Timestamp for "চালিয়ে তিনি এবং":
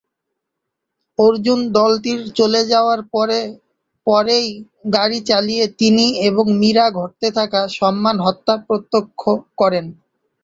5.29-6.45